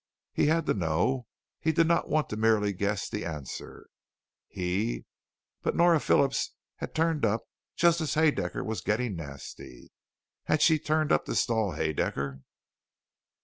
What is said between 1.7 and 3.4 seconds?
did not want to merely guess the